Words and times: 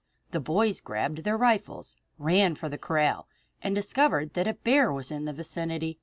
The 0.31 0.39
boys 0.39 0.81
grabbed 0.81 1.19
their 1.25 1.37
rifles, 1.37 1.95
ran 2.17 2.55
to 2.55 2.67
the 2.69 2.79
corral, 2.79 3.27
and 3.61 3.75
discovered 3.75 4.33
that 4.33 4.47
a 4.47 4.55
bear 4.55 4.91
was 4.91 5.11
in 5.11 5.25
the 5.25 5.33
vicinity. 5.33 5.99